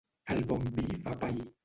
El 0.35 0.39
bon 0.51 0.65
vi 0.79 0.87
fa 1.05 1.15
pair. 1.25 1.47